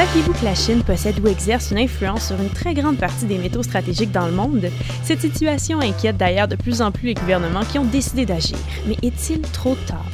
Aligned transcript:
Saviez-vous 0.00 0.32
que 0.32 0.46
la 0.46 0.54
Chine 0.54 0.82
possède 0.82 1.20
ou 1.20 1.28
exerce 1.28 1.72
une 1.72 1.78
influence 1.78 2.28
sur 2.28 2.40
une 2.40 2.48
très 2.48 2.72
grande 2.72 2.96
partie 2.96 3.26
des 3.26 3.36
métaux 3.36 3.62
stratégiques 3.62 4.12
dans 4.12 4.24
le 4.24 4.32
monde? 4.32 4.70
Cette 5.04 5.20
situation 5.20 5.78
inquiète 5.80 6.16
d'ailleurs 6.16 6.48
de 6.48 6.56
plus 6.56 6.80
en 6.80 6.90
plus 6.90 7.08
les 7.08 7.14
gouvernements 7.14 7.66
qui 7.66 7.78
ont 7.78 7.84
décidé 7.84 8.24
d'agir. 8.24 8.56
Mais 8.86 8.96
est-il 9.02 9.42
trop 9.42 9.76
tard? 9.86 10.10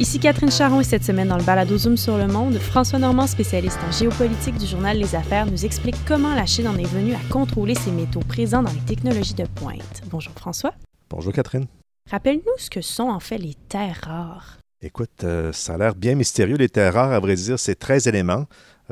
Ici 0.00 0.18
Catherine 0.18 0.50
Charon 0.50 0.80
et 0.80 0.84
cette 0.84 1.04
semaine 1.04 1.28
dans 1.28 1.36
le 1.36 1.44
balado 1.44 1.78
Zoom 1.78 1.96
sur 1.96 2.18
le 2.18 2.26
monde, 2.26 2.58
François 2.58 2.98
Normand, 2.98 3.28
spécialiste 3.28 3.78
en 3.88 3.92
géopolitique 3.92 4.58
du 4.58 4.66
journal 4.66 4.98
Les 4.98 5.14
Affaires, 5.14 5.46
nous 5.46 5.64
explique 5.64 6.04
comment 6.04 6.34
la 6.34 6.44
Chine 6.44 6.66
en 6.66 6.76
est 6.76 6.92
venue 6.92 7.14
à 7.14 7.20
contrôler 7.32 7.76
ces 7.76 7.92
métaux 7.92 8.24
présents 8.26 8.64
dans 8.64 8.72
les 8.72 8.80
technologies 8.80 9.34
de 9.34 9.46
pointe. 9.54 10.02
Bonjour 10.10 10.32
François. 10.32 10.74
Bonjour 11.08 11.32
Catherine. 11.32 11.66
Rappelle-nous 12.10 12.58
ce 12.58 12.70
que 12.70 12.80
sont 12.80 13.08
en 13.08 13.20
fait 13.20 13.38
les 13.38 13.54
terres 13.68 14.00
rares. 14.02 14.58
Écoute, 14.84 15.22
euh, 15.22 15.52
ça 15.52 15.74
a 15.74 15.78
l'air 15.78 15.94
bien 15.94 16.16
mystérieux. 16.16 16.56
Les 16.56 16.68
terres 16.68 16.94
rares, 16.94 17.12
à 17.12 17.20
vrai 17.20 17.36
dire, 17.36 17.56
c'est 17.56 17.76
13 17.76 18.08
éléments 18.08 18.46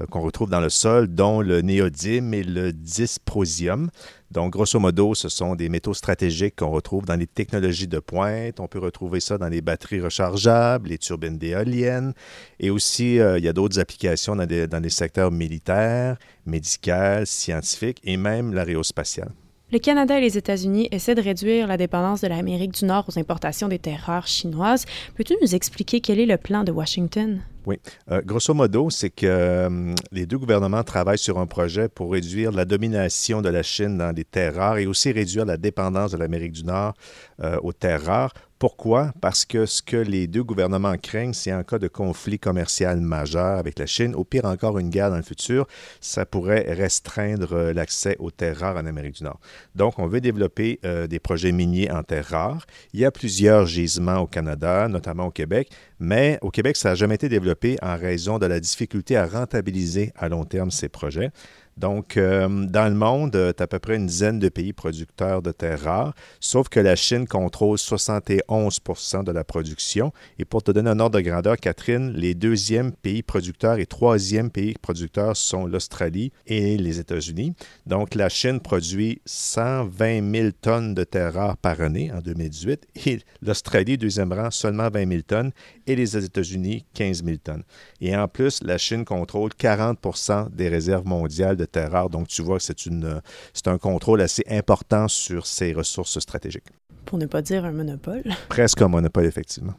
qu'on 0.08 0.20
retrouve 0.20 0.50
dans 0.50 0.60
le 0.60 0.70
sol, 0.70 1.08
dont 1.08 1.40
le 1.40 1.60
néodyme 1.60 2.32
et 2.34 2.42
le 2.42 2.72
dysprosium. 2.72 3.90
Donc, 4.30 4.52
grosso 4.52 4.78
modo, 4.78 5.14
ce 5.14 5.28
sont 5.28 5.56
des 5.56 5.68
métaux 5.68 5.94
stratégiques 5.94 6.56
qu'on 6.56 6.70
retrouve 6.70 7.04
dans 7.04 7.16
les 7.16 7.26
technologies 7.26 7.88
de 7.88 7.98
pointe. 7.98 8.60
On 8.60 8.68
peut 8.68 8.78
retrouver 8.78 9.18
ça 9.18 9.38
dans 9.38 9.48
les 9.48 9.60
batteries 9.60 10.00
rechargeables, 10.00 10.88
les 10.88 10.98
turbines 10.98 11.36
d'éoliennes. 11.36 12.14
Et 12.60 12.70
aussi, 12.70 13.18
euh, 13.18 13.38
il 13.38 13.44
y 13.44 13.48
a 13.48 13.52
d'autres 13.52 13.80
applications 13.80 14.36
dans, 14.36 14.46
dans 14.46 14.82
les 14.82 14.90
secteurs 14.90 15.32
militaires, 15.32 16.16
médicaux, 16.46 17.24
scientifiques 17.24 18.00
et 18.04 18.16
même 18.16 18.54
l'aérospatial. 18.54 19.32
Le 19.72 19.78
Canada 19.78 20.18
et 20.18 20.20
les 20.20 20.36
États-Unis 20.36 20.88
essaient 20.90 21.14
de 21.14 21.22
réduire 21.22 21.68
la 21.68 21.76
dépendance 21.76 22.20
de 22.22 22.26
l'Amérique 22.26 22.72
du 22.72 22.84
Nord 22.86 23.04
aux 23.08 23.18
importations 23.20 23.68
des 23.68 23.78
terres 23.78 24.02
rares 24.04 24.26
chinoises. 24.26 24.84
Peux-tu 25.14 25.34
nous 25.40 25.54
expliquer 25.54 26.00
quel 26.00 26.18
est 26.18 26.26
le 26.26 26.36
plan 26.36 26.64
de 26.64 26.72
Washington? 26.72 27.40
Oui. 27.66 27.78
Euh, 28.10 28.22
grosso 28.24 28.54
modo, 28.54 28.88
c'est 28.90 29.10
que 29.10 29.26
euh, 29.26 29.94
les 30.12 30.26
deux 30.26 30.38
gouvernements 30.38 30.82
travaillent 30.82 31.18
sur 31.18 31.38
un 31.38 31.46
projet 31.46 31.88
pour 31.88 32.12
réduire 32.12 32.52
la 32.52 32.64
domination 32.64 33.42
de 33.42 33.50
la 33.50 33.62
Chine 33.62 33.98
dans 33.98 34.14
les 34.14 34.24
terres 34.24 34.54
rares 34.54 34.78
et 34.78 34.86
aussi 34.86 35.12
réduire 35.12 35.44
la 35.44 35.56
dépendance 35.56 36.12
de 36.12 36.16
l'Amérique 36.16 36.52
du 36.52 36.64
Nord 36.64 36.94
euh, 37.42 37.58
aux 37.62 37.72
terres 37.72 38.04
rares. 38.04 38.32
Pourquoi? 38.58 39.12
Parce 39.22 39.46
que 39.46 39.64
ce 39.64 39.80
que 39.80 39.96
les 39.96 40.26
deux 40.26 40.42
gouvernements 40.42 40.96
craignent, 40.98 41.32
c'est 41.32 41.52
en 41.52 41.62
cas 41.62 41.78
de 41.78 41.88
conflit 41.88 42.38
commercial 42.38 43.00
majeur 43.00 43.58
avec 43.58 43.78
la 43.78 43.86
Chine, 43.86 44.14
au 44.14 44.24
pire 44.24 44.44
encore 44.44 44.78
une 44.78 44.90
guerre 44.90 45.10
dans 45.10 45.16
le 45.16 45.22
futur, 45.22 45.66
ça 46.02 46.26
pourrait 46.26 46.66
restreindre 46.68 47.72
l'accès 47.72 48.16
aux 48.18 48.30
terres 48.30 48.58
rares 48.58 48.76
en 48.76 48.84
Amérique 48.84 49.14
du 49.14 49.24
Nord. 49.24 49.40
Donc, 49.74 49.98
on 49.98 50.06
veut 50.06 50.20
développer 50.20 50.78
des 51.08 51.18
projets 51.18 51.52
miniers 51.52 51.90
en 51.90 52.02
terres 52.02 52.26
rares. 52.26 52.66
Il 52.92 53.00
y 53.00 53.06
a 53.06 53.10
plusieurs 53.10 53.64
gisements 53.64 54.18
au 54.18 54.26
Canada, 54.26 54.88
notamment 54.88 55.28
au 55.28 55.30
Québec, 55.30 55.70
mais 56.00 56.38
au 56.40 56.50
Québec, 56.50 56.76
ça 56.76 56.90
n'a 56.90 56.94
jamais 56.94 57.14
été 57.14 57.28
développé 57.28 57.76
en 57.82 57.96
raison 57.96 58.38
de 58.38 58.46
la 58.46 58.58
difficulté 58.58 59.16
à 59.16 59.26
rentabiliser 59.26 60.12
à 60.16 60.28
long 60.28 60.44
terme 60.44 60.70
ces 60.70 60.88
projets. 60.88 61.30
Donc, 61.76 62.16
euh, 62.16 62.48
dans 62.66 62.88
le 62.88 62.94
monde, 62.94 63.34
euh, 63.36 63.52
tu 63.56 63.62
as 63.62 63.64
à 63.64 63.66
peu 63.66 63.78
près 63.78 63.96
une 63.96 64.06
dizaine 64.06 64.38
de 64.38 64.48
pays 64.48 64.72
producteurs 64.72 65.40
de 65.40 65.52
terres 65.52 65.82
rares, 65.82 66.14
sauf 66.38 66.68
que 66.68 66.80
la 66.80 66.96
Chine 66.96 67.26
contrôle 67.26 67.78
71% 67.78 69.24
de 69.24 69.32
la 69.32 69.44
production. 69.44 70.12
Et 70.38 70.44
pour 70.44 70.62
te 70.62 70.70
donner 70.70 70.90
un 70.90 71.00
ordre 71.00 71.18
de 71.18 71.22
grandeur, 71.22 71.56
Catherine, 71.56 72.12
les 72.12 72.34
deuxièmes 72.34 72.92
pays 72.92 73.22
producteurs 73.22 73.78
et 73.78 73.86
troisièmes 73.86 74.50
pays 74.50 74.74
producteurs 74.80 75.36
sont 75.36 75.66
l'Australie 75.66 76.32
et 76.46 76.76
les 76.76 77.00
États-Unis. 77.00 77.54
Donc, 77.86 78.14
la 78.14 78.28
Chine 78.28 78.60
produit 78.60 79.22
120 79.24 80.34
000 80.34 80.48
tonnes 80.60 80.94
de 80.94 81.04
terres 81.04 81.34
rares 81.34 81.56
par 81.56 81.80
année 81.80 82.12
en 82.12 82.20
2018 82.20 82.88
et 83.06 83.20
l'Australie, 83.42 83.96
deuxième 83.96 84.32
rang, 84.32 84.50
seulement 84.50 84.90
20 84.90 85.08
000 85.08 85.22
tonnes 85.22 85.52
et 85.86 85.96
les 85.96 86.16
États-Unis, 86.16 86.84
15 86.94 87.24
000 87.24 87.36
tonnes. 87.42 87.62
Et 88.00 88.16
en 88.16 88.28
plus, 88.28 88.62
la 88.62 88.78
Chine 88.78 89.04
contrôle 89.04 89.50
40% 89.58 90.50
des 90.54 90.68
réserves 90.68 91.06
mondiales 91.06 91.56
de. 91.66 92.10
Donc, 92.10 92.28
tu 92.28 92.42
vois 92.42 92.58
que 92.58 92.64
c'est 92.64 93.68
un 93.68 93.78
contrôle 93.78 94.20
assez 94.20 94.44
important 94.48 95.08
sur 95.08 95.46
ces 95.46 95.72
ressources 95.72 96.18
stratégiques 96.18 96.64
pour 97.10 97.18
ne 97.18 97.26
pas 97.26 97.42
dire 97.42 97.64
un 97.64 97.72
monopole. 97.72 98.22
Presque 98.48 98.82
un 98.82 98.88
monopole, 98.88 99.24
effectivement. 99.24 99.74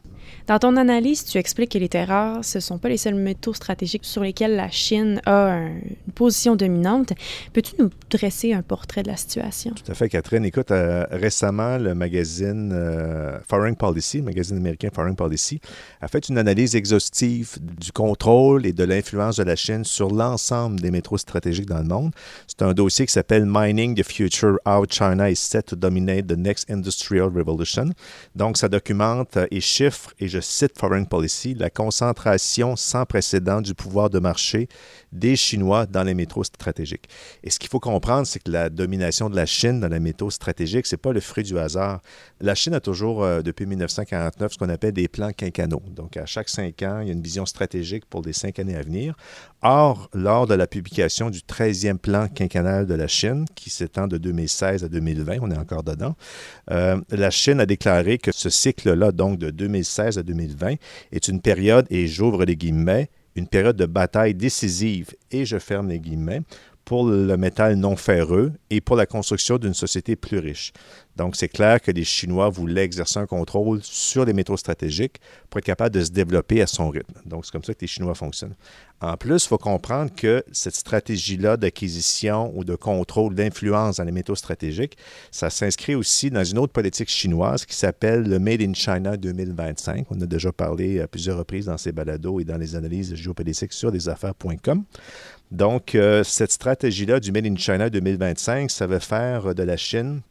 Dans 0.48 0.60
ton 0.60 0.76
analyse, 0.76 1.26
tu 1.26 1.38
expliques 1.38 1.72
que 1.72 1.78
les 1.78 1.90
terres 1.90 2.08
rares, 2.08 2.44
ce 2.44 2.58
ne 2.58 2.62
sont 2.62 2.78
pas 2.78 2.90
les 2.90 2.98
seuls 2.98 3.16
métaux 3.16 3.54
stratégiques 3.54 4.06
sur 4.06 4.24
lesquels 4.24 4.56
la 4.56 4.70
Chine 4.70 5.22
a 5.26 5.58
une 5.58 6.14
position 6.14 6.56
dominante. 6.56 7.14
Peux-tu 7.54 7.76
nous 7.80 7.90
dresser 8.10 8.54
un 8.54 8.62
portrait 8.62 9.04
de 9.04 9.08
la 9.08 9.18
situation? 9.18 9.72
Tout 9.72 9.92
à 9.92 9.96
fait, 9.96 10.10
Catherine. 10.10 10.44
Écoute, 10.46 10.72
euh, 10.72 11.06
récemment, 11.12 11.78
le 11.78 11.94
magazine 11.94 12.72
euh, 12.74 13.38
Foreign 13.48 13.76
Policy, 13.76 14.18
le 14.18 14.24
magazine 14.24 14.58
américain 14.58 14.90
Foreign 14.94 15.16
Policy, 15.16 15.62
a 16.02 16.08
fait 16.08 16.28
une 16.30 16.38
analyse 16.38 16.76
exhaustive 16.76 17.58
du 17.62 17.92
contrôle 17.92 18.66
et 18.66 18.74
de 18.74 18.84
l'influence 18.84 19.38
de 19.38 19.44
la 19.44 19.56
Chine 19.56 19.86
sur 19.86 20.10
l'ensemble 20.10 20.80
des 20.80 20.92
métaux 20.92 21.18
stratégiques 21.18 21.68
dans 21.68 21.80
le 21.80 21.88
monde. 21.88 22.12
C'est 22.48 22.62
un 22.62 22.74
dossier 22.74 23.06
qui 23.06 23.14
s'appelle 23.14 23.46
Mining 23.46 23.96
the 23.96 24.04
Future, 24.04 24.58
How 24.66 24.86
China 24.90 25.30
is 25.30 25.38
Set 25.38 25.68
to 25.68 25.76
Dominate 25.76 26.28
the 26.28 26.38
Next 26.38 26.70
Industrial 26.70 27.30
Revolution. 27.34 27.90
Donc, 28.36 28.58
ça 28.58 28.68
documente 28.68 29.38
et 29.50 29.62
chiffre 29.62 30.11
et 30.20 30.28
je 30.28 30.40
cite 30.40 30.78
Foreign 30.78 31.06
Policy, 31.06 31.54
la 31.54 31.70
concentration 31.70 32.76
sans 32.76 33.06
précédent 33.06 33.62
du 33.62 33.74
pouvoir 33.74 34.10
de 34.10 34.20
marché 34.20 34.68
des 35.12 35.36
Chinois 35.36 35.86
dans 35.86 36.04
les 36.04 36.14
métaux 36.14 36.44
stratégiques. 36.44 37.10
Et 37.44 37.50
ce 37.50 37.60
qu'il 37.60 37.70
faut 37.70 37.80
comprendre, 37.80 38.26
c'est 38.26 38.42
que 38.42 38.52
la 38.52 38.70
domination 38.70 39.30
de 39.30 39.36
la 39.36 39.46
Chine 39.46 39.80
dans 39.80 39.88
les 39.88 40.00
métaux 40.00 40.30
stratégiques, 40.30 40.88
ce 40.88 40.96
n'est 40.96 41.00
pas 41.00 41.12
le 41.12 41.20
fruit 41.20 41.44
du 41.44 41.58
hasard. 41.58 42.02
La 42.40 42.56
Chine 42.56 42.74
a 42.74 42.80
toujours, 42.80 43.24
euh, 43.24 43.42
depuis 43.42 43.66
1949, 43.66 44.54
ce 44.54 44.58
qu'on 44.58 44.70
appelle 44.70 44.94
des 44.94 45.08
plans 45.08 45.32
quinquennaux. 45.32 45.82
Donc, 45.96 46.18
à 46.18 46.26
chaque 46.26 46.50
cinq 46.50 46.82
ans, 46.84 47.00
il 47.02 47.08
y 47.08 47.10
a 47.12 47.14
une 47.14 47.22
vision 47.22 47.46
stratégique 47.46 48.06
pour 48.06 48.22
les 48.22 48.34
cinq 48.34 48.60
années 48.60 48.76
à 48.76 48.82
venir. 48.82 49.16
Or, 49.62 50.10
lors 50.14 50.48
de 50.48 50.56
la 50.56 50.68
publication 50.68 51.30
du 51.30 51.40
13e 51.40 51.98
plan 51.98 52.28
quinquennal 52.28 52.86
de 52.86 52.94
la 52.94 53.08
Chine, 53.08 53.46
qui 53.56 53.70
s'étend 53.70 54.08
de 54.08 54.18
2016 54.18 54.84
à 54.84 54.90
2020, 54.90 55.38
on 55.42 55.52
est 55.52 55.58
encore 55.58 55.84
dedans, 55.84 56.16
euh, 56.72 57.00
la 57.10 57.30
Chine 57.30 57.60
a 57.60 57.66
déclaré 57.66 58.18
que 58.18 58.32
ce 58.32 58.50
cycle-là, 58.50 59.12
donc 59.12 59.38
de 59.38 59.50
2016 59.50 60.01
à 60.02 60.24
2020, 60.24 60.76
est 61.12 61.28
une 61.28 61.42
période, 61.42 61.86
et 61.90 62.08
j'ouvre 62.08 62.46
les 62.46 62.56
guillemets, 62.56 63.10
une 63.36 63.48
période 63.48 63.78
de 63.78 63.86
bataille 63.86 64.36
décisive, 64.36 65.12
et 65.32 65.46
je 65.46 65.58
ferme 65.58 65.90
les 65.90 66.00
guillemets, 66.00 66.42
pour 66.86 67.08
le 67.08 67.38
métal 67.38 67.76
non 67.76 67.96
ferreux 67.96 68.54
et 68.70 68.82
pour 68.82 68.96
la 68.96 69.06
construction 69.06 69.58
d'une 69.58 69.74
société 69.74 70.16
plus 70.16 70.40
riche. 70.40 70.74
Donc, 71.16 71.36
c'est 71.36 71.50
clair 71.50 71.82
que 71.82 71.92
les 71.92 72.04
Chinois 72.04 72.50
voulaient 72.50 72.84
exercer 72.84 73.20
un 73.20 73.26
contrôle 73.26 73.80
sur 73.84 74.26
les 74.26 74.34
métaux 74.34 74.58
stratégiques 74.58 75.20
pour 75.50 75.60
être 75.60 75.66
capable 75.66 75.96
de 75.96 76.04
se 76.04 76.12
développer 76.12 76.62
à 76.62 76.68
son 76.68 76.90
rythme. 76.90 77.14
Donc, 77.26 77.46
c'est 77.46 77.52
comme 77.52 77.64
ça 77.64 77.74
que 77.74 77.82
les 77.82 77.88
Chinois 77.88 78.16
fonctionnent. 78.16 78.56
En 79.02 79.18
plus, 79.18 79.44
il 79.44 79.48
faut 79.48 79.58
comprendre 79.58 80.12
que 80.16 80.44
cette 80.52 80.76
stratégie-là 80.76 81.58
d'acquisition 81.58 82.52
ou 82.56 82.64
de 82.64 82.76
contrôle, 82.76 83.34
d'influence 83.34 83.98
dans 83.98 84.04
les 84.04 84.12
métaux 84.12 84.36
stratégiques, 84.36 84.96
ça 85.32 85.50
s'inscrit 85.50 85.96
aussi 85.96 86.30
dans 86.30 86.44
une 86.44 86.60
autre 86.60 86.72
politique 86.72 87.10
chinoise 87.10 87.66
qui 87.66 87.76
s'appelle 87.76 88.24
le 88.24 88.38
Made 88.38 88.62
in 88.62 88.74
China 88.76 89.18
2025. 89.18 90.06
On 90.12 90.22
a 90.22 90.26
déjà 90.28 90.52
parlé 90.52 91.02
à 91.02 91.08
plusieurs 91.08 91.40
reprises 91.40 91.66
dans 91.66 91.78
ces 91.78 91.92
balados 91.92 92.40
et 92.40 92.44
dans 92.44 92.58
les 92.58 92.76
analyses 92.76 93.16
géopolitiques 93.16 93.74
sur 93.74 93.90
lesaffaires.com. 93.90 94.84
Donc, 95.50 95.96
euh, 95.96 96.24
cette 96.24 96.52
stratégie-là 96.52 97.20
du 97.20 97.32
Made 97.32 97.48
in 97.48 97.56
China 97.56 97.90
2025, 97.90 98.70
ça 98.70 98.86
veut 98.86 99.00
faire 99.00 99.56
de 99.56 99.64
la 99.64 99.78
Chine 99.78 100.22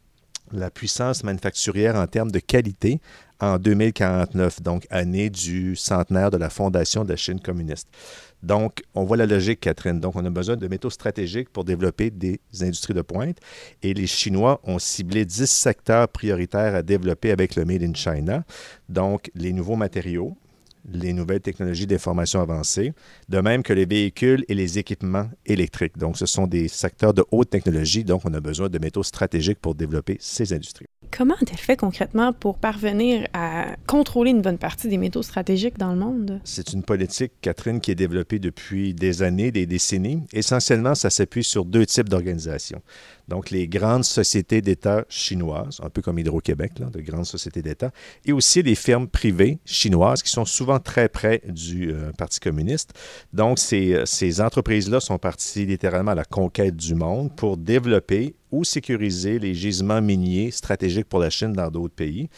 la 0.52 0.70
puissance 0.70 1.24
manufacturière 1.24 1.96
en 1.96 2.06
termes 2.06 2.30
de 2.30 2.38
qualité 2.38 3.00
en 3.40 3.58
2049, 3.58 4.62
donc 4.62 4.86
année 4.90 5.30
du 5.30 5.74
centenaire 5.74 6.30
de 6.30 6.36
la 6.36 6.50
fondation 6.50 7.04
de 7.04 7.10
la 7.10 7.16
Chine 7.16 7.40
communiste. 7.40 7.88
Donc, 8.42 8.82
on 8.94 9.04
voit 9.04 9.16
la 9.16 9.26
logique, 9.26 9.60
Catherine. 9.60 10.00
Donc, 10.00 10.16
on 10.16 10.24
a 10.24 10.30
besoin 10.30 10.56
de 10.56 10.68
métaux 10.68 10.90
stratégiques 10.90 11.50
pour 11.50 11.64
développer 11.64 12.10
des 12.10 12.40
industries 12.60 12.94
de 12.94 13.02
pointe. 13.02 13.38
Et 13.82 13.92
les 13.92 14.06
Chinois 14.06 14.60
ont 14.64 14.78
ciblé 14.78 15.24
10 15.24 15.46
secteurs 15.46 16.08
prioritaires 16.08 16.74
à 16.74 16.82
développer 16.82 17.30
avec 17.30 17.56
le 17.56 17.64
Made 17.64 17.82
in 17.82 17.94
China. 17.94 18.44
Donc, 18.88 19.30
les 19.34 19.52
nouveaux 19.52 19.76
matériaux, 19.76 20.36
les 20.92 21.12
nouvelles 21.12 21.40
technologies 21.40 21.86
d'information 21.86 22.40
avancées, 22.40 22.92
de 23.28 23.40
même 23.40 23.62
que 23.62 23.72
les 23.72 23.86
véhicules 23.86 24.44
et 24.48 24.54
les 24.54 24.78
équipements 24.78 25.28
électriques. 25.46 25.98
Donc, 25.98 26.16
ce 26.16 26.26
sont 26.26 26.46
des 26.46 26.68
secteurs 26.68 27.14
de 27.14 27.24
haute 27.30 27.50
technologie, 27.50 28.04
donc 28.04 28.22
on 28.24 28.34
a 28.34 28.40
besoin 28.40 28.68
de 28.68 28.78
métaux 28.78 29.02
stratégiques 29.02 29.58
pour 29.60 29.74
développer 29.74 30.16
ces 30.20 30.52
industries. 30.52 30.86
Comment 31.10 31.34
a-t-elle 31.34 31.58
fait 31.58 31.76
concrètement 31.76 32.32
pour 32.32 32.58
parvenir 32.58 33.26
à 33.32 33.74
contrôler 33.86 34.30
une 34.30 34.42
bonne 34.42 34.58
partie 34.58 34.88
des 34.88 34.96
métaux 34.96 35.22
stratégiques 35.22 35.76
dans 35.76 35.90
le 35.92 35.98
monde? 35.98 36.40
C'est 36.44 36.72
une 36.72 36.84
politique, 36.84 37.32
Catherine, 37.40 37.80
qui 37.80 37.90
est 37.90 37.96
développée 37.96 38.38
depuis 38.38 38.94
des 38.94 39.22
années, 39.22 39.50
des 39.50 39.66
décennies. 39.66 40.22
Essentiellement, 40.32 40.94
ça 40.94 41.10
s'appuie 41.10 41.42
sur 41.42 41.64
deux 41.64 41.84
types 41.84 42.08
d'organisations. 42.08 42.80
Donc, 43.30 43.50
les 43.50 43.68
grandes 43.68 44.04
sociétés 44.04 44.60
d'État 44.60 45.04
chinoises, 45.08 45.80
un 45.84 45.88
peu 45.88 46.02
comme 46.02 46.18
Hydro-Québec, 46.18 46.72
de 46.74 47.00
grandes 47.00 47.26
sociétés 47.26 47.62
d'État, 47.62 47.92
et 48.26 48.32
aussi 48.32 48.60
les 48.60 48.74
firmes 48.74 49.06
privées 49.06 49.60
chinoises 49.64 50.24
qui 50.24 50.32
sont 50.32 50.44
souvent 50.44 50.80
très 50.80 51.08
près 51.08 51.40
du 51.48 51.92
euh, 51.92 52.10
Parti 52.18 52.40
communiste. 52.40 52.92
Donc, 53.32 53.60
ces, 53.60 53.94
euh, 53.94 54.04
ces 54.04 54.40
entreprises-là 54.40 54.98
sont 54.98 55.18
parties 55.18 55.64
littéralement 55.64 56.10
à 56.10 56.16
la 56.16 56.24
conquête 56.24 56.74
du 56.74 56.96
monde 56.96 57.30
pour 57.36 57.56
développer 57.56 58.34
ou 58.50 58.64
sécuriser 58.64 59.38
les 59.38 59.54
gisements 59.54 60.02
miniers 60.02 60.50
stratégiques 60.50 61.08
pour 61.08 61.20
la 61.20 61.30
Chine 61.30 61.52
dans 61.52 61.70
d'autres 61.70 61.94
pays. 61.94 62.28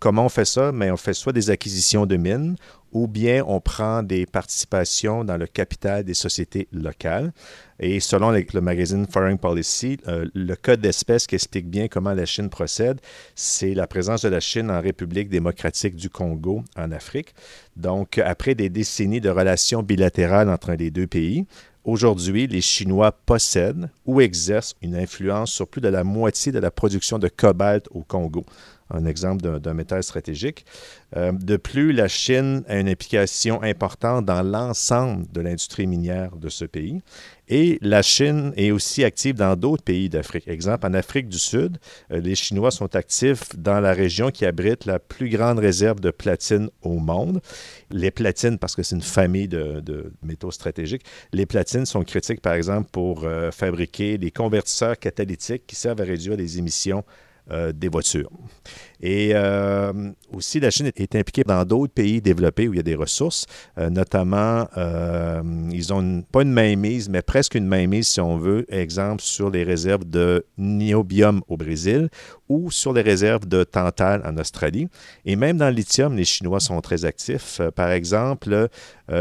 Comment 0.00 0.24
on 0.24 0.28
fait 0.30 0.46
ça? 0.46 0.72
Mais 0.72 0.90
on 0.90 0.96
fait 0.96 1.12
soit 1.12 1.32
des 1.32 1.50
acquisitions 1.50 2.06
de 2.06 2.16
mines 2.16 2.56
ou 2.92 3.06
bien 3.06 3.44
on 3.46 3.60
prend 3.60 4.02
des 4.02 4.26
participations 4.26 5.24
dans 5.24 5.36
le 5.36 5.46
capital 5.46 6.04
des 6.04 6.14
sociétés 6.14 6.68
locales. 6.72 7.32
Et 7.78 8.00
selon 8.00 8.30
le 8.30 8.60
magazine 8.60 9.06
Foreign 9.06 9.38
Policy, 9.38 9.96
euh, 10.06 10.26
le 10.34 10.54
code 10.54 10.80
d'espèce 10.80 11.26
qui 11.26 11.34
explique 11.34 11.68
bien 11.68 11.88
comment 11.88 12.12
la 12.12 12.26
Chine 12.26 12.50
procède, 12.50 13.00
c'est 13.34 13.74
la 13.74 13.86
présence 13.86 14.22
de 14.22 14.28
la 14.28 14.40
Chine 14.40 14.70
en 14.70 14.80
République 14.80 15.30
démocratique 15.30 15.96
du 15.96 16.10
Congo, 16.10 16.62
en 16.76 16.92
Afrique. 16.92 17.34
Donc, 17.76 18.18
après 18.18 18.54
des 18.54 18.68
décennies 18.68 19.20
de 19.20 19.30
relations 19.30 19.82
bilatérales 19.82 20.50
entre 20.50 20.72
les 20.72 20.90
deux 20.90 21.06
pays, 21.06 21.46
Aujourd'hui, 21.82 22.46
les 22.46 22.60
Chinois 22.60 23.10
possèdent 23.10 23.88
ou 24.04 24.20
exercent 24.20 24.76
une 24.82 24.94
influence 24.94 25.50
sur 25.50 25.66
plus 25.66 25.80
de 25.80 25.88
la 25.88 26.04
moitié 26.04 26.52
de 26.52 26.58
la 26.58 26.70
production 26.70 27.18
de 27.18 27.28
cobalt 27.28 27.88
au 27.90 28.02
Congo 28.02 28.44
un 28.90 29.06
exemple 29.06 29.60
d'un 29.60 29.74
métal 29.74 30.02
stratégique. 30.02 30.64
Euh, 31.16 31.32
de 31.32 31.56
plus, 31.56 31.92
la 31.92 32.08
Chine 32.08 32.62
a 32.68 32.78
une 32.78 32.88
implication 32.88 33.62
importante 33.62 34.24
dans 34.24 34.42
l'ensemble 34.42 35.26
de 35.32 35.40
l'industrie 35.40 35.86
minière 35.86 36.36
de 36.36 36.48
ce 36.48 36.64
pays. 36.64 37.00
Et 37.52 37.78
la 37.82 38.00
Chine 38.00 38.52
est 38.56 38.70
aussi 38.70 39.02
active 39.02 39.34
dans 39.34 39.56
d'autres 39.56 39.82
pays 39.82 40.08
d'Afrique. 40.08 40.46
Exemple, 40.46 40.86
en 40.86 40.94
Afrique 40.94 41.28
du 41.28 41.38
Sud, 41.38 41.78
euh, 42.12 42.20
les 42.20 42.36
Chinois 42.36 42.70
sont 42.70 42.94
actifs 42.94 43.56
dans 43.56 43.80
la 43.80 43.92
région 43.92 44.30
qui 44.30 44.46
abrite 44.46 44.84
la 44.84 45.00
plus 45.00 45.28
grande 45.28 45.58
réserve 45.58 45.98
de 45.98 46.12
platine 46.12 46.70
au 46.82 46.98
monde. 46.98 47.40
Les 47.90 48.12
platines, 48.12 48.56
parce 48.56 48.76
que 48.76 48.84
c'est 48.84 48.94
une 48.94 49.02
famille 49.02 49.48
de, 49.48 50.12
métaux 50.22 50.52
stratégiques, 50.52 51.02
les 51.32 51.44
platines 51.44 51.86
sont 51.86 52.04
critiques, 52.04 52.40
par 52.40 52.54
exemple, 52.54 52.88
pour 52.92 53.24
euh, 53.24 53.50
fabriquer 53.50 54.16
des 54.16 54.30
convertisseurs 54.30 54.96
catalytiques 54.96 55.66
qui 55.66 55.74
servent 55.74 56.00
à 56.00 56.04
réduire 56.04 56.36
les 56.36 56.58
émissions 56.58 57.04
euh, 57.50 57.72
des 57.72 57.88
voitures. 57.88 58.30
Et 59.00 59.30
euh, 59.34 59.92
aussi, 60.32 60.60
la 60.60 60.70
Chine 60.70 60.90
est 60.94 61.14
impliquée 61.16 61.42
dans 61.42 61.64
d'autres 61.64 61.92
pays 61.92 62.20
développés 62.20 62.68
où 62.68 62.74
il 62.74 62.76
y 62.76 62.80
a 62.80 62.84
des 62.84 62.94
ressources, 62.94 63.46
euh, 63.78 63.90
notamment, 63.90 64.68
ils 65.72 65.92
ont 65.92 66.22
pas 66.30 66.42
une 66.42 66.52
mainmise, 66.52 67.08
mais 67.08 67.22
presque 67.22 67.54
une 67.54 67.66
mainmise, 67.66 68.08
si 68.08 68.20
on 68.20 68.36
veut, 68.36 68.66
exemple, 68.72 69.22
sur 69.22 69.50
les 69.50 69.64
réserves 69.64 70.04
de 70.04 70.44
niobium 70.58 71.42
au 71.48 71.56
Brésil 71.56 72.08
ou 72.50 72.70
sur 72.70 72.92
les 72.92 73.00
réserves 73.00 73.46
de 73.46 73.64
tantal 73.64 74.22
en 74.26 74.36
Australie. 74.36 74.88
Et 75.24 75.36
même 75.36 75.56
dans 75.56 75.68
le 75.68 75.74
lithium, 75.74 76.16
les 76.16 76.24
Chinois 76.24 76.60
sont 76.60 76.80
très 76.80 77.04
actifs. 77.04 77.60
par 77.76 77.90
exemple, 77.90 78.68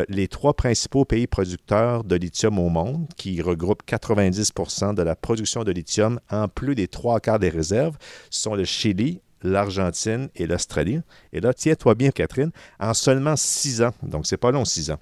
les 0.10 0.28
trois 0.28 0.56
principaux 0.56 1.06
pays 1.06 1.28
producteurs 1.28 2.04
de 2.04 2.16
lithium 2.16 2.58
au 2.58 2.70
monde, 2.70 3.08
qui 3.16 3.42
regroupent 3.42 3.84
90% 3.88 4.96
de 4.96 5.04
la 5.04 5.16
production 5.16 5.64
de 5.64 5.72
lithium 5.72 6.20
en 6.32 6.48
plus 6.48 6.74
des 6.74 6.88
trois 6.88 7.20
quarts 7.20 7.40
des 7.40 7.50
réserves, 7.50 7.98
sont 8.32 8.56
le 8.56 8.66
Chili, 8.66 9.22
l'Argentine 9.44 10.30
et 10.36 10.48
l'Australie. 10.48 11.00
Et 11.32 11.40
là, 11.40 11.54
tiens-toi 11.54 11.96
bien, 11.96 12.10
Catherine, 12.10 12.52
en 12.80 12.94
seulement 12.94 13.36
six 13.38 13.82
ans, 13.82 13.94
donc 14.04 14.26
c'est 14.26 14.38
pas 14.38 14.52
long, 14.52 14.66
six 14.66 14.90
ans, 14.92 15.00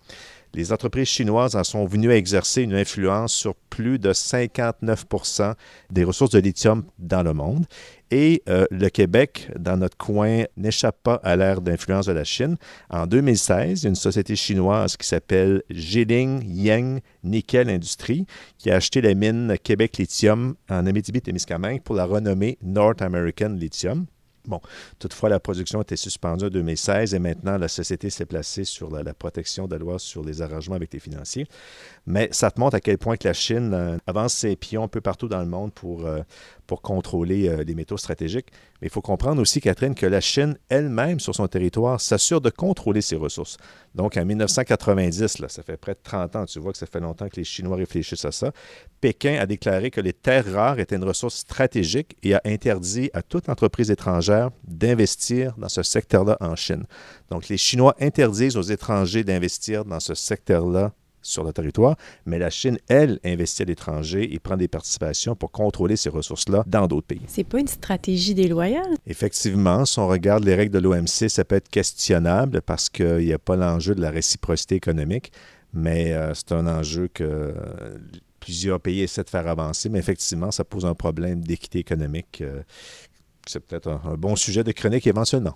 les 0.57 0.73
entreprises 0.73 1.07
chinoises 1.07 1.55
en 1.55 1.63
sont 1.63 1.85
venues 1.85 2.11
à 2.11 2.15
exercer 2.15 2.63
une 2.63 2.73
influence 2.73 3.31
sur 3.31 3.53
plus 3.69 3.99
de 3.99 4.11
59% 4.11 5.53
des 5.91 6.03
ressources 6.03 6.31
de 6.31 6.39
lithium 6.39 6.83
dans 6.97 7.21
le 7.21 7.33
monde. 7.33 7.65
Et 8.09 8.41
euh, 8.49 8.65
le 8.71 8.89
Québec, 8.89 9.51
dans 9.59 9.77
notre 9.77 9.97
coin, 9.97 10.45
n'échappe 10.55 10.97
pas 11.03 11.21
à 11.23 11.35
l'ère 11.35 11.61
d'influence 11.61 12.07
de 12.07 12.11
la 12.11 12.23
Chine. 12.23 12.57
En 12.89 13.05
2016, 13.05 13.81
il 13.81 13.83
y 13.83 13.85
a 13.85 13.89
une 13.89 13.95
société 13.95 14.35
chinoise 14.35 14.97
qui 14.97 15.07
s'appelle 15.07 15.61
Jiling 15.69 16.41
Yang 16.43 17.01
Nickel 17.23 17.69
Industries 17.69 18.25
qui 18.57 18.71
a 18.71 18.77
acheté 18.77 19.01
la 19.01 19.13
mine 19.13 19.57
Québec 19.61 19.97
Lithium 19.97 20.55
en 20.69 20.87
Abitibi-Témiscamingue 20.87 21.83
pour 21.83 21.95
la 21.95 22.05
renommer 22.05 22.57
North 22.63 23.03
American 23.03 23.49
Lithium. 23.49 24.07
Bon, 24.47 24.61
toutefois, 24.97 25.27
la 25.27 25.41
production 25.41 25.81
était 25.81 25.97
suspendue 25.97 26.45
en 26.45 26.49
2016 26.49 27.13
et 27.13 27.19
maintenant, 27.19 27.57
la 27.57 27.67
société 27.67 28.09
s'est 28.09 28.25
placée 28.25 28.63
sur 28.63 28.89
la, 28.89 29.13
protection 29.13 29.67
de 29.67 29.73
la 29.73 29.79
loi 29.79 29.99
sur 29.99 30.23
les 30.23 30.41
arrangements 30.41 30.75
avec 30.75 30.93
les 30.93 30.99
financiers. 30.99 31.47
Mais 32.05 32.29
ça 32.31 32.49
te 32.49 32.59
montre 32.59 32.75
à 32.75 32.79
quel 32.79 32.97
point 32.97 33.15
la 33.23 33.33
Chine 33.33 33.73
euh, 33.73 33.97
avance 34.07 34.33
ses 34.33 34.55
pions 34.55 34.83
un 34.83 34.87
peu 34.87 35.01
partout 35.01 35.27
dans 35.27 35.41
le 35.41 35.47
monde 35.47 35.73
pour, 35.73 36.05
euh, 36.05 36.21
pour 36.67 36.81
contrôler 36.81 37.47
euh, 37.47 37.63
les 37.63 37.73
métaux 37.73 37.97
stratégiques. 37.97 38.47
Mais 38.81 38.87
il 38.87 38.91
faut 38.91 39.01
comprendre 39.01 39.41
aussi, 39.41 39.61
Catherine, 39.61 39.95
que 39.95 40.05
la 40.05 40.21
Chine 40.21 40.57
elle-même, 40.69 41.19
sur 41.19 41.33
son 41.33 41.47
territoire, 41.47 41.99
s'assure 41.99 42.41
de 42.41 42.49
contrôler 42.49 43.01
ses 43.01 43.15
ressources. 43.15 43.57
Donc, 43.95 44.17
en 44.17 44.25
1990, 44.25 45.39
là, 45.39 45.49
ça 45.49 45.63
fait 45.63 45.77
près 45.77 45.93
de 45.93 45.99
30 46.03 46.35
ans, 46.35 46.45
tu 46.45 46.59
vois 46.59 46.73
que 46.73 46.77
ça 46.77 46.85
fait 46.85 46.99
longtemps 46.99 47.27
que 47.29 47.37
les 47.37 47.43
Chinois 47.43 47.77
réfléchissent 47.77 48.25
à 48.25 48.31
ça, 48.31 48.51
Pékin 49.01 49.39
a 49.39 49.45
déclaré 49.45 49.89
que 49.89 50.01
les 50.01 50.13
terres 50.13 50.51
rares 50.51 50.79
étaient 50.79 50.97
une 50.97 51.03
ressource 51.03 51.37
stratégique 51.37 52.17
et 52.21 52.35
a 52.35 52.41
interdit 52.45 53.09
à 53.13 53.21
toute 53.21 53.49
entreprise 53.49 53.89
étrangère 53.89 54.51
d'investir 54.67 55.55
dans 55.57 55.69
ce 55.69 55.81
secteur-là 55.81 56.37
en 56.41 56.55
Chine. 56.55 56.85
Donc, 57.29 57.47
les 57.47 57.57
Chinois 57.57 57.95
interdisent 57.99 58.57
aux 58.57 58.61
étrangers 58.61 59.23
d'investir 59.23 59.85
dans 59.85 59.99
ce 59.99 60.13
secteur-là 60.13 60.91
sur 61.27 61.43
le 61.43 61.53
territoire, 61.53 61.95
mais 62.25 62.39
la 62.39 62.49
Chine, 62.49 62.77
elle, 62.87 63.19
investit 63.23 63.63
à 63.63 63.65
l'étranger 63.65 64.33
et 64.33 64.39
prend 64.39 64.57
des 64.57 64.67
participations 64.67 65.35
pour 65.35 65.51
contrôler 65.51 65.95
ces 65.95 66.09
ressources-là 66.09 66.63
dans 66.67 66.87
d'autres 66.87 67.07
pays. 67.07 67.21
C'est 67.27 67.43
pas 67.43 67.59
une 67.59 67.67
stratégie 67.67 68.33
déloyale? 68.33 68.95
Effectivement, 69.05 69.85
si 69.85 69.99
on 69.99 70.07
regarde 70.07 70.43
les 70.43 70.55
règles 70.55 70.73
de 70.73 70.79
l'OMC, 70.79 71.29
ça 71.29 71.43
peut 71.43 71.55
être 71.55 71.69
questionnable 71.69 72.61
parce 72.61 72.89
qu'il 72.89 73.17
n'y 73.17 73.33
a 73.33 73.39
pas 73.39 73.55
l'enjeu 73.55 73.95
de 73.95 74.01
la 74.01 74.09
réciprocité 74.09 74.75
économique, 74.75 75.31
mais 75.73 76.13
euh, 76.13 76.33
c'est 76.33 76.53
un 76.53 76.65
enjeu 76.67 77.09
que 77.13 77.53
plusieurs 78.39 78.79
pays 78.79 79.01
essaient 79.01 79.25
de 79.25 79.29
faire 79.29 79.47
avancer, 79.47 79.89
mais 79.89 79.99
effectivement, 79.99 80.51
ça 80.51 80.63
pose 80.63 80.85
un 80.85 80.93
problème 80.93 81.41
d'équité 81.41 81.79
économique 81.79 82.39
euh, 82.41 82.61
c'est 83.49 83.59
peut-être 83.59 83.87
un, 83.89 84.15
bon 84.15 84.35
sujet 84.35 84.63
de 84.63 84.71
chronique 84.71 85.07
éventuellement. 85.07 85.55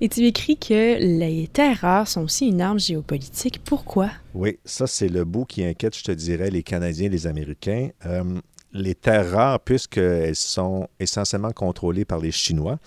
Et 0.00 0.08
tu 0.08 0.24
écris 0.26 0.56
que 0.56 0.98
les 0.98 1.48
terres 1.48 1.80
rares 1.80 2.08
sont 2.08 2.22
aussi 2.22 2.48
une 2.48 2.60
arme 2.60 2.78
géopolitique. 2.78 3.60
Pourquoi? 3.64 4.10
Oui, 4.34 4.58
ça, 4.64 4.86
c'est 4.86 5.08
le 5.08 5.24
bout 5.24 5.44
qui 5.44 5.64
inquiète, 5.64 5.96
je 5.96 6.04
te 6.04 6.12
dirais, 6.12 6.50
les 6.50 6.62
Canadiens 6.62 7.06
et 7.06 7.10
les 7.10 7.26
Américains. 7.26 7.90
Euh, 8.06 8.40
les 8.72 8.94
terres 8.94 9.30
rares, 9.30 9.60
puisqu'elles 9.60 10.36
sont 10.36 10.88
essentiellement 11.00 11.52
contrôlées 11.52 12.04
par 12.04 12.18
les 12.18 12.30
Chinois, 12.30 12.78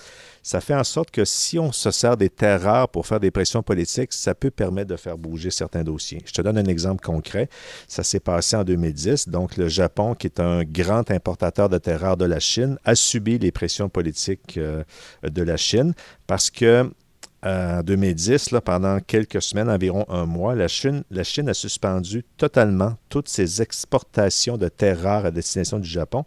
ça 0.43 0.59
fait 0.59 0.73
en 0.73 0.83
sorte 0.83 1.11
que 1.11 1.23
si 1.23 1.59
on 1.59 1.71
se 1.71 1.91
sert 1.91 2.17
des 2.17 2.29
terres 2.29 2.63
rares 2.63 2.89
pour 2.89 3.05
faire 3.05 3.19
des 3.19 3.31
pressions 3.31 3.61
politiques, 3.61 4.13
ça 4.13 4.33
peut 4.33 4.49
permettre 4.49 4.89
de 4.89 4.95
faire 4.95 5.17
bouger 5.17 5.51
certains 5.51 5.83
dossiers. 5.83 6.21
Je 6.25 6.33
te 6.33 6.41
donne 6.41 6.57
un 6.57 6.65
exemple 6.65 7.03
concret. 7.03 7.47
Ça 7.87 8.03
s'est 8.03 8.19
passé 8.19 8.55
en 8.55 8.63
2010. 8.63 9.29
Donc, 9.29 9.57
le 9.57 9.67
Japon, 9.67 10.15
qui 10.15 10.27
est 10.27 10.39
un 10.39 10.63
grand 10.63 11.09
importateur 11.11 11.69
de 11.69 11.77
terres 11.77 12.01
rares 12.01 12.17
de 12.17 12.25
la 12.25 12.39
Chine, 12.39 12.77
a 12.85 12.95
subi 12.95 13.37
les 13.37 13.51
pressions 13.51 13.89
politiques 13.89 14.57
euh, 14.57 14.83
de 15.23 15.43
la 15.43 15.57
Chine 15.57 15.93
parce 16.25 16.49
que 16.49 16.91
en 17.43 17.81
2010, 17.83 18.51
là, 18.51 18.61
pendant 18.61 18.99
quelques 18.99 19.41
semaines, 19.41 19.69
environ 19.69 20.05
un 20.09 20.25
mois, 20.25 20.55
la 20.55 20.67
Chine, 20.67 21.03
la 21.09 21.23
Chine 21.23 21.49
a 21.49 21.53
suspendu 21.53 22.23
totalement 22.37 22.97
toutes 23.09 23.29
ses 23.29 23.61
exportations 23.61 24.57
de 24.57 24.67
terres 24.67 25.01
rares 25.01 25.25
à 25.25 25.31
destination 25.31 25.79
du 25.79 25.89
Japon 25.89 26.23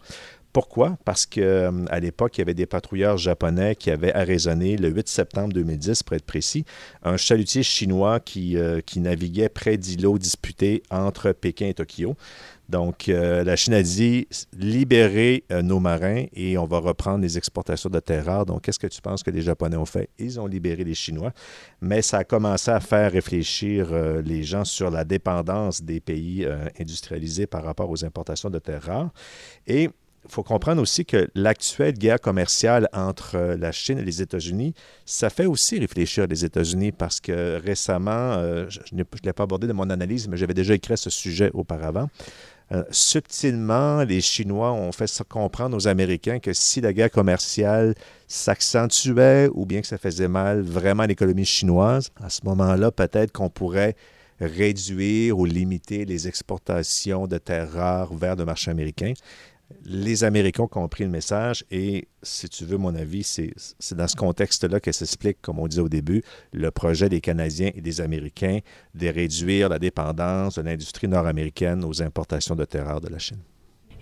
pourquoi? 0.55 0.97
Parce 1.03 1.25
qu'à 1.25 1.41
euh, 1.41 1.99
l'époque, 1.99 2.37
il 2.37 2.39
y 2.39 2.43
avait 2.43 2.53
des 2.53 2.65
patrouilleurs 2.65 3.17
japonais 3.17 3.75
qui 3.75 3.91
avaient 3.91 4.13
arraisonné 4.13 4.77
le 4.77 4.87
8 4.87 5.09
septembre 5.09 5.51
2010, 5.51 6.03
pour 6.03 6.15
être 6.15 6.23
précis, 6.23 6.63
un 7.03 7.17
chalutier 7.17 7.61
chinois 7.61 8.21
qui, 8.21 8.55
euh, 8.55 8.79
qui 8.79 9.01
naviguait 9.01 9.49
près 9.49 9.75
d'îlots 9.75 10.17
disputés 10.17 10.81
entre 10.89 11.33
Pékin 11.33 11.65
et 11.65 11.73
Tokyo. 11.73 12.15
Donc, 12.69 13.09
euh, 13.09 13.43
la 13.43 13.55
Chine 13.55 13.73
a 13.73 13.83
dit 13.83 14.27
libérez 14.57 15.43
nos 15.63 15.79
marins 15.79 16.25
et 16.33 16.57
on 16.57 16.65
va 16.65 16.79
reprendre 16.79 17.19
les 17.19 17.37
exportations 17.37 17.89
de 17.89 17.99
terres 17.99 18.25
rares. 18.25 18.45
Donc, 18.45 18.63
qu'est-ce 18.63 18.79
que 18.79 18.87
tu 18.87 19.01
penses 19.01 19.23
que 19.23 19.31
les 19.31 19.41
Japonais 19.41 19.77
ont 19.77 19.85
fait? 19.85 20.09
Ils 20.17 20.39
ont 20.39 20.47
libéré 20.47 20.83
les 20.83 20.95
Chinois, 20.95 21.31
mais 21.81 22.01
ça 22.01 22.19
a 22.19 22.23
commencé 22.23 22.71
à 22.71 22.79
faire 22.79 23.11
réfléchir 23.11 23.93
les 24.23 24.43
gens 24.43 24.65
sur 24.65 24.89
la 24.89 25.03
dépendance 25.03 25.81
des 25.81 25.99
pays 25.99 26.47
industrialisés 26.79 27.47
par 27.47 27.63
rapport 27.63 27.89
aux 27.89 28.03
importations 28.03 28.49
de 28.49 28.59
terres 28.59 28.83
rares. 28.83 29.11
Et 29.67 29.89
il 30.25 30.31
faut 30.31 30.43
comprendre 30.43 30.81
aussi 30.81 31.05
que 31.05 31.29
l'actuelle 31.35 31.93
guerre 31.93 32.19
commerciale 32.19 32.89
entre 32.93 33.35
euh, 33.35 33.57
la 33.57 33.71
Chine 33.71 33.99
et 33.99 34.03
les 34.03 34.21
États-Unis, 34.21 34.73
ça 35.05 35.29
fait 35.29 35.45
aussi 35.45 35.79
réfléchir 35.79 36.25
les 36.27 36.43
États-Unis 36.43 36.91
parce 36.91 37.19
que 37.19 37.61
récemment, 37.63 38.33
euh, 38.33 38.65
je 38.69 38.79
ne 38.93 39.03
l'ai 39.23 39.33
pas 39.33 39.43
abordé 39.43 39.67
dans 39.67 39.75
mon 39.75 39.89
analyse, 39.89 40.27
mais 40.27 40.37
j'avais 40.37 40.53
déjà 40.53 40.73
écrit 40.73 40.97
ce 40.97 41.09
sujet 41.09 41.51
auparavant. 41.53 42.09
Euh, 42.71 42.83
subtilement, 42.89 44.03
les 44.03 44.21
Chinois 44.21 44.71
ont 44.71 44.91
fait 44.91 45.11
comprendre 45.29 45.77
aux 45.77 45.87
Américains 45.87 46.39
que 46.39 46.51
si 46.53 46.81
la 46.81 46.93
guerre 46.93 47.11
commerciale 47.11 47.93
s'accentuait 48.27 49.49
ou 49.53 49.65
bien 49.65 49.81
que 49.81 49.87
ça 49.87 49.99
faisait 49.99 50.27
mal 50.27 50.61
vraiment 50.61 51.03
à 51.03 51.07
l'économie 51.07 51.45
chinoise, 51.45 52.09
à 52.21 52.29
ce 52.29 52.41
moment-là, 52.45 52.91
peut-être 52.91 53.31
qu'on 53.31 53.49
pourrait 53.49 53.95
réduire 54.39 55.37
ou 55.37 55.45
limiter 55.45 56.05
les 56.05 56.27
exportations 56.27 57.27
de 57.27 57.37
terres 57.37 57.71
rares 57.71 58.13
vers 58.15 58.35
le 58.35 58.45
marché 58.45 58.71
américain 58.71 59.13
les 59.83 60.23
Américains 60.23 60.63
ont 60.63 60.67
compris 60.67 61.03
le 61.03 61.09
message 61.09 61.65
et, 61.71 62.07
si 62.23 62.49
tu 62.49 62.65
veux 62.65 62.77
mon 62.77 62.95
avis, 62.95 63.23
c'est 63.23 63.53
dans 63.95 64.07
ce 64.07 64.15
contexte-là 64.15 64.79
que 64.79 64.91
s'explique, 64.91 65.41
comme 65.41 65.59
on 65.59 65.67
disait 65.67 65.81
au 65.81 65.89
début, 65.89 66.23
le 66.51 66.71
projet 66.71 67.09
des 67.09 67.21
Canadiens 67.21 67.71
et 67.73 67.81
des 67.81 68.01
Américains 68.01 68.59
de 68.93 69.07
réduire 69.07 69.69
la 69.69 69.79
dépendance 69.79 70.55
de 70.55 70.61
l'industrie 70.61 71.07
nord-américaine 71.07 71.83
aux 71.83 72.01
importations 72.01 72.55
de 72.55 72.65
terres 72.65 73.01
de 73.01 73.09
la 73.09 73.19
Chine. 73.19 73.39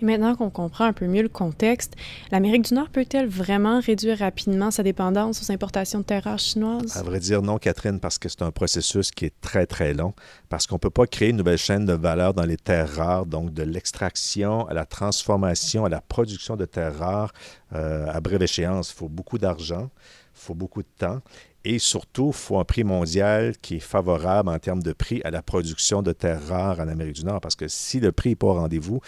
Et 0.00 0.04
maintenant 0.04 0.34
qu'on 0.34 0.50
comprend 0.50 0.84
un 0.84 0.92
peu 0.92 1.06
mieux 1.06 1.22
le 1.22 1.28
contexte, 1.28 1.94
l'Amérique 2.30 2.68
du 2.68 2.74
Nord 2.74 2.90
peut-elle 2.90 3.28
vraiment 3.28 3.80
réduire 3.80 4.18
rapidement 4.18 4.70
sa 4.70 4.82
dépendance 4.82 5.42
aux 5.42 5.52
importations 5.52 6.00
de 6.00 6.04
terres 6.04 6.24
rares 6.24 6.38
chinoises? 6.38 6.96
À 6.96 7.02
vrai 7.02 7.20
dire, 7.20 7.42
non, 7.42 7.58
Catherine, 7.58 8.00
parce 8.00 8.18
que 8.18 8.28
c'est 8.28 8.42
un 8.42 8.50
processus 8.50 9.10
qui 9.10 9.26
est 9.26 9.40
très, 9.40 9.66
très 9.66 9.94
long, 9.94 10.14
parce 10.48 10.66
qu'on 10.66 10.76
ne 10.76 10.80
peut 10.80 10.90
pas 10.90 11.06
créer 11.06 11.30
une 11.30 11.36
nouvelle 11.36 11.58
chaîne 11.58 11.84
de 11.84 11.92
valeur 11.92 12.34
dans 12.34 12.44
les 12.44 12.56
terres 12.56 12.92
rares, 12.94 13.26
donc 13.26 13.52
de 13.52 13.62
l'extraction 13.62 14.66
à 14.66 14.74
la 14.74 14.84
transformation, 14.84 15.84
à 15.84 15.88
la 15.88 16.00
production 16.00 16.56
de 16.56 16.64
terres 16.64 16.98
rares 16.98 17.32
euh, 17.74 18.06
à 18.08 18.20
brève 18.20 18.42
échéance. 18.42 18.90
Il 18.92 18.96
faut 18.96 19.08
beaucoup 19.08 19.38
d'argent, 19.38 19.90
il 20.34 20.40
faut 20.40 20.54
beaucoup 20.54 20.82
de 20.82 20.88
temps. 20.98 21.20
Et 21.66 21.78
surtout, 21.78 22.28
il 22.28 22.36
faut 22.36 22.58
un 22.58 22.64
prix 22.64 22.84
mondial 22.84 23.56
qui 23.56 23.76
est 23.76 23.80
favorable 23.80 24.50
en 24.50 24.58
termes 24.58 24.82
de 24.82 24.92
prix 24.92 25.22
à 25.24 25.30
la 25.30 25.40
production 25.40 26.02
de 26.02 26.12
terres 26.12 26.46
rares 26.46 26.78
en 26.78 26.88
Amérique 26.88 27.14
du 27.14 27.24
Nord. 27.24 27.40
Parce 27.40 27.56
que 27.56 27.68
si 27.68 28.00
le 28.00 28.12
prix 28.12 28.30
n'est 28.30 28.36
pas 28.36 28.48
au 28.48 28.54
rendez-vous, 28.54 29.00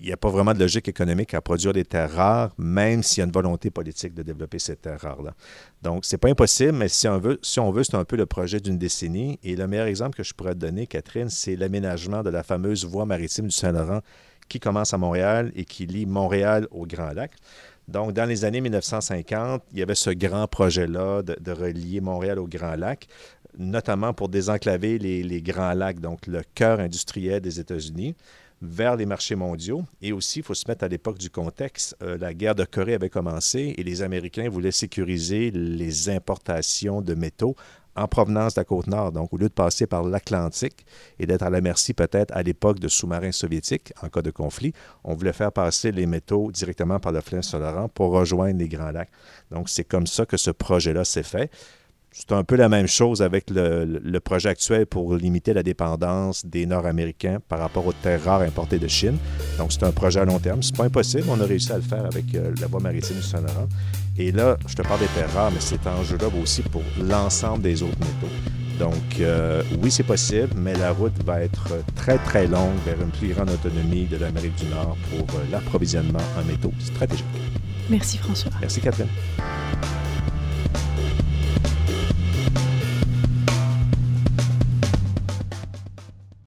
il 0.00 0.06
n'y 0.06 0.12
a 0.12 0.16
pas 0.16 0.30
vraiment 0.30 0.54
de 0.54 0.58
logique 0.58 0.88
économique 0.88 1.34
à 1.34 1.40
produire 1.40 1.72
des 1.72 1.84
terres 1.84 2.12
rares, 2.12 2.52
même 2.56 3.02
s'il 3.02 3.18
y 3.18 3.22
a 3.22 3.26
une 3.26 3.32
volonté 3.32 3.70
politique 3.70 4.14
de 4.14 4.22
développer 4.22 4.58
ces 4.58 4.76
terres 4.76 5.00
rares-là. 5.00 5.34
Donc, 5.82 6.04
c'est 6.04 6.18
pas 6.18 6.28
impossible, 6.28 6.72
mais 6.72 6.88
si 6.88 7.08
on 7.08 7.18
veut, 7.18 7.38
si 7.42 7.60
veut 7.60 7.84
c'est 7.84 7.96
un 7.96 8.04
peu 8.04 8.16
le 8.16 8.26
projet 8.26 8.60
d'une 8.60 8.78
décennie. 8.78 9.38
Et 9.42 9.56
le 9.56 9.66
meilleur 9.66 9.86
exemple 9.86 10.16
que 10.16 10.22
je 10.22 10.34
pourrais 10.34 10.54
te 10.54 10.60
donner, 10.60 10.86
Catherine, 10.86 11.28
c'est 11.28 11.56
l'aménagement 11.56 12.22
de 12.22 12.30
la 12.30 12.42
fameuse 12.42 12.84
voie 12.84 13.06
maritime 13.06 13.46
du 13.46 13.52
Saint-Laurent 13.52 14.00
qui 14.48 14.60
commence 14.60 14.94
à 14.94 14.98
Montréal 14.98 15.52
et 15.54 15.64
qui 15.64 15.86
lie 15.86 16.06
Montréal 16.06 16.66
au 16.70 16.86
Grand 16.86 17.12
Lac. 17.12 17.32
Donc, 17.86 18.12
dans 18.12 18.24
les 18.24 18.44
années 18.44 18.60
1950, 18.60 19.62
il 19.72 19.78
y 19.78 19.82
avait 19.82 19.94
ce 19.94 20.10
grand 20.10 20.46
projet-là 20.46 21.22
de, 21.22 21.52
relier 21.52 22.00
Montréal 22.00 22.38
au 22.38 22.46
Grand 22.46 22.76
Lac, 22.76 23.08
notamment 23.56 24.12
pour 24.12 24.28
désenclaver 24.28 24.98
les, 24.98 25.22
les 25.22 25.42
Grands 25.42 25.72
Lacs, 25.72 25.98
donc 25.98 26.26
le 26.26 26.42
cœur 26.54 26.80
industriel 26.80 27.40
des 27.40 27.60
États-Unis 27.60 28.14
vers 28.62 28.96
les 28.96 29.06
marchés 29.06 29.34
mondiaux. 29.34 29.84
Et 30.02 30.12
aussi, 30.12 30.40
il 30.40 30.42
faut 30.42 30.54
se 30.54 30.64
mettre 30.68 30.84
à 30.84 30.88
l'époque 30.88 31.18
du 31.18 31.30
contexte. 31.30 31.96
Euh, 32.02 32.18
la 32.18 32.34
guerre 32.34 32.54
de 32.54 32.64
Corée 32.64 32.94
avait 32.94 33.08
commencé 33.08 33.74
et 33.76 33.82
les 33.82 34.02
Américains 34.02 34.48
voulaient 34.48 34.70
sécuriser 34.72 35.50
les 35.50 36.08
importations 36.08 37.00
de 37.00 37.14
métaux 37.14 37.54
en 37.98 38.06
provenance 38.06 38.54
de 38.54 38.60
la 38.60 38.64
côte 38.64 38.86
nord. 38.86 39.12
Donc, 39.12 39.32
au 39.32 39.36
lieu 39.36 39.48
de 39.48 39.52
passer 39.54 39.86
par 39.86 40.04
l'Atlantique 40.04 40.86
et 41.18 41.26
d'être 41.26 41.42
à 41.42 41.50
la 41.50 41.60
merci 41.60 41.94
peut-être 41.94 42.34
à 42.34 42.42
l'époque 42.42 42.78
de 42.78 42.88
sous-marins 42.88 43.32
soviétiques 43.32 43.92
en 44.02 44.08
cas 44.08 44.22
de 44.22 44.30
conflit, 44.30 44.72
on 45.04 45.14
voulait 45.14 45.32
faire 45.32 45.52
passer 45.52 45.90
les 45.90 46.06
métaux 46.06 46.50
directement 46.52 47.00
par 47.00 47.12
le 47.12 47.20
fleuve 47.20 47.42
Saint-Laurent 47.42 47.88
pour 47.88 48.12
rejoindre 48.12 48.58
les 48.58 48.68
Grands 48.68 48.92
Lacs. 48.92 49.10
Donc, 49.50 49.68
c'est 49.68 49.84
comme 49.84 50.06
ça 50.06 50.26
que 50.26 50.36
ce 50.36 50.50
projet-là 50.50 51.04
s'est 51.04 51.22
fait. 51.22 51.50
C'est 52.10 52.32
un 52.32 52.42
peu 52.42 52.56
la 52.56 52.68
même 52.68 52.86
chose 52.86 53.22
avec 53.22 53.50
le, 53.50 54.18
projet 54.18 54.48
actuel 54.48 54.86
pour 54.86 55.14
limiter 55.14 55.52
la 55.52 55.62
dépendance 55.62 56.44
des 56.44 56.66
Nord-Américains 56.66 57.38
par 57.48 57.60
rapport 57.60 57.86
aux 57.86 57.92
terres 57.92 58.24
rares 58.24 58.42
importées 58.42 58.78
de 58.78 58.88
Chine. 58.88 59.18
Donc, 59.58 59.72
c'est 59.72 59.84
un 59.84 59.92
projet 59.92 60.20
à 60.20 60.24
long 60.24 60.38
terme. 60.38 60.62
C'est 60.62 60.76
pas 60.76 60.84
impossible. 60.84 61.24
On 61.28 61.40
a 61.40 61.44
réussi 61.44 61.70
à 61.72 61.76
le 61.76 61.82
faire 61.82 62.04
avec 62.04 62.34
euh, 62.34 62.52
la 62.60 62.66
voie 62.66 62.80
maritime 62.80 63.16
du 63.16 63.22
Saint-Laurent. 63.22 63.68
Et 64.16 64.32
là, 64.32 64.56
je 64.66 64.74
te 64.74 64.82
parle 64.82 65.00
des 65.00 65.06
terres 65.06 65.32
rares, 65.32 65.52
mais 65.52 65.60
cet 65.60 65.86
enjeu-là 65.86 66.28
va 66.28 66.42
aussi 66.42 66.62
pour 66.62 66.82
l'ensemble 67.00 67.62
des 67.62 67.82
autres 67.82 67.98
métaux. 68.00 68.34
Donc, 68.78 69.20
euh, 69.20 69.62
oui, 69.82 69.90
c'est 69.90 70.04
possible, 70.04 70.50
mais 70.56 70.74
la 70.74 70.92
route 70.92 71.12
va 71.24 71.40
être 71.40 71.68
très, 71.94 72.18
très 72.18 72.46
longue 72.46 72.76
vers 72.84 73.00
une 73.00 73.10
plus 73.10 73.28
grande 73.28 73.50
autonomie 73.50 74.06
de 74.06 74.16
l'Amérique 74.16 74.54
du 74.54 74.66
Nord 74.66 74.96
pour 75.10 75.38
euh, 75.38 75.44
l'approvisionnement 75.50 76.20
en 76.38 76.44
métaux 76.44 76.72
stratégiques. 76.78 77.26
Merci, 77.90 78.18
François. 78.18 78.52
Merci, 78.60 78.80
Catherine. 78.80 79.08